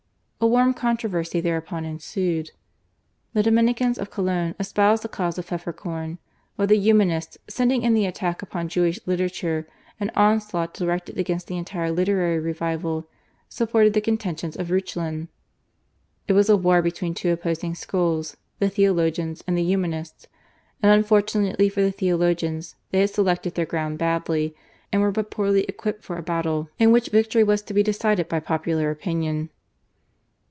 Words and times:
A 0.43 0.47
warm 0.47 0.73
controversy 0.73 1.39
thereupon 1.39 1.85
ensued. 1.85 2.49
The 3.33 3.43
Dominicans 3.43 3.99
of 3.99 4.09
Cologne 4.09 4.55
espoused 4.59 5.03
the 5.03 5.07
cause 5.07 5.37
of 5.37 5.45
Pfefferkorn, 5.45 6.17
while 6.55 6.67
the 6.67 6.79
Humanists, 6.79 7.37
scenting 7.47 7.83
in 7.83 7.93
the 7.93 8.07
attack 8.07 8.41
upon 8.41 8.67
Jewish 8.67 8.99
literature 9.05 9.67
an 9.99 10.09
onslaught 10.15 10.73
directed 10.73 11.19
against 11.19 11.45
the 11.45 11.57
entire 11.59 11.91
literary 11.91 12.39
revival, 12.39 13.07
supported 13.49 13.93
the 13.93 14.01
contentions 14.01 14.55
of 14.57 14.71
Reuchlin. 14.71 15.27
It 16.27 16.33
was 16.33 16.49
a 16.49 16.57
war 16.57 16.81
between 16.81 17.13
two 17.13 17.31
opposing 17.31 17.75
schools 17.75 18.35
the 18.57 18.67
Theologians 18.67 19.43
and 19.45 19.55
the 19.55 19.63
Humanists; 19.63 20.25
and, 20.81 20.91
unfortunately 20.91 21.69
for 21.69 21.83
the 21.83 21.91
Theologians, 21.91 22.75
they 22.89 23.01
had 23.01 23.11
selected 23.11 23.53
their 23.53 23.67
ground 23.67 23.99
badly, 23.99 24.55
and 24.91 25.03
were 25.03 25.11
but 25.11 25.29
poorly 25.29 25.65
equipped 25.65 26.03
for 26.03 26.17
a 26.17 26.23
battle 26.23 26.67
in 26.79 26.91
which 26.91 27.09
victory 27.09 27.43
was 27.43 27.61
to 27.61 27.75
be 27.75 27.83
decided 27.83 28.27
by 28.27 28.39
popular 28.39 28.89
opinion. 28.89 29.51